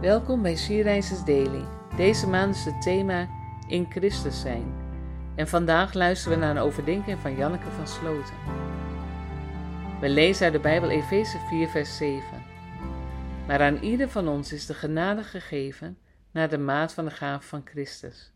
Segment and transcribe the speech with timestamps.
[0.00, 1.64] Welkom bij Sierreizers Daily.
[1.96, 3.28] Deze maand is het thema
[3.68, 4.74] In Christus zijn.
[5.36, 8.34] En vandaag luisteren we naar een overdenking van Janneke van Sloten.
[10.00, 12.42] We lezen uit de Bijbel Efeze 4 vers 7.
[13.46, 15.98] Maar aan ieder van ons is de genade gegeven
[16.30, 18.32] naar de maat van de gave van Christus.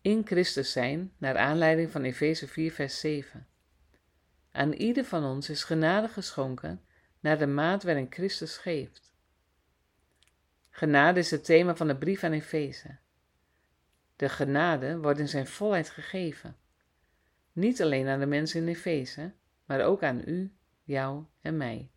[0.00, 3.46] In Christus zijn, naar aanleiding van Efeze 4 vers 7.
[4.50, 6.80] Aan ieder van ons is genade geschonken
[7.22, 9.12] naar de maat waarin Christus geeft.
[10.70, 12.96] Genade is het thema van de brief aan Efeze.
[14.16, 16.56] De genade wordt in zijn volheid gegeven.
[17.52, 19.32] Niet alleen aan de mensen in Efeze,
[19.64, 21.90] maar ook aan u, jou en mij.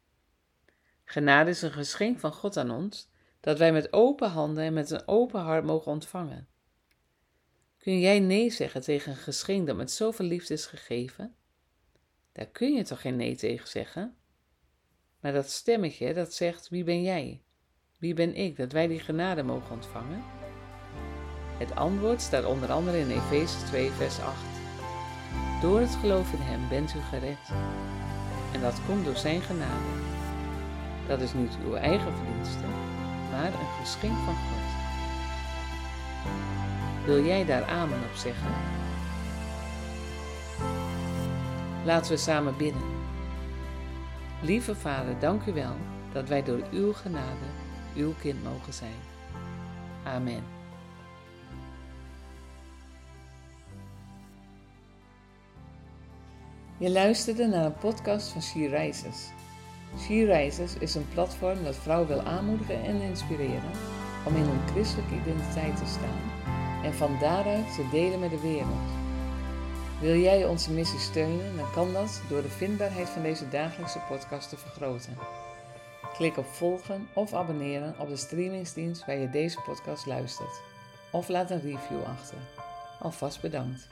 [1.03, 4.89] Genade is een geschenk van God aan ons, dat wij met open handen en met
[4.89, 6.47] een open hart mogen ontvangen.
[7.77, 11.35] Kun jij nee zeggen tegen een geschenk dat met zoveel liefde is gegeven?
[12.31, 14.15] Daar kun je toch geen nee tegen zeggen?
[15.25, 17.41] Maar dat stemmetje dat zegt: Wie ben jij?
[17.99, 20.23] Wie ben ik dat wij die genade mogen ontvangen?
[21.57, 24.35] Het antwoord staat onder andere in Efeze 2, vers 8.
[25.61, 27.49] Door het geloof in Hem bent u gered.
[28.53, 29.89] En dat komt door Zijn genade.
[31.07, 32.65] Dat is niet uw eigen verdienste,
[33.31, 34.69] maar een geschenk van God.
[37.05, 38.51] Wil jij daar amen op zeggen?
[41.85, 43.14] Laten we samen bidden.
[44.45, 45.75] Lieve Vader, dank u wel
[46.13, 47.45] dat wij door uw genade
[47.95, 48.99] uw kind mogen zijn.
[50.03, 50.43] Amen.
[56.77, 59.29] Je luisterde naar een podcast van She Rises.
[59.99, 63.71] She Rises is een platform dat vrouwen wil aanmoedigen en inspireren
[64.25, 66.21] om in hun christelijke identiteit te staan
[66.83, 69.04] en van daaruit te delen met de wereld.
[70.05, 74.49] Wil jij onze missie steunen, dan kan dat door de vindbaarheid van deze dagelijkse podcast
[74.49, 75.17] te vergroten.
[76.13, 80.61] Klik op volgen of abonneren op de streamingsdienst waar je deze podcast luistert.
[81.11, 82.37] Of laat een review achter.
[82.99, 83.87] Alvast bedankt.